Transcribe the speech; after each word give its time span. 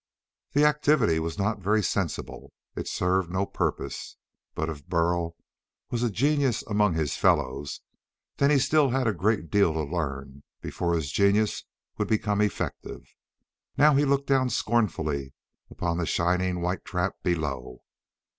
The 0.53 0.65
activity 0.65 1.19
was 1.19 1.37
not 1.37 1.59
very 1.61 1.83
sensible. 1.83 2.51
It 2.75 2.87
served 2.87 3.29
no 3.29 3.45
purpose. 3.45 4.17
But 4.55 4.67
if 4.67 4.87
Burl 4.87 5.35
was 5.91 6.01
a 6.01 6.09
genius 6.09 6.63
among 6.63 6.95
his 6.95 7.17
fellows, 7.17 7.81
then 8.37 8.49
he 8.49 8.57
still 8.57 8.89
had 8.89 9.05
a 9.05 9.13
great 9.13 9.51
deal 9.51 9.73
to 9.75 9.83
learn 9.83 10.41
before 10.59 10.95
his 10.95 11.11
genius 11.11 11.65
would 11.99 12.07
be 12.07 12.19
effective. 12.19 13.13
Now 13.77 13.93
he 13.93 14.03
looked 14.03 14.25
down 14.25 14.49
scornfully 14.49 15.33
upon 15.69 15.99
the 15.99 16.07
shining 16.07 16.61
white 16.61 16.83
trap 16.83 17.17
below. 17.21 17.83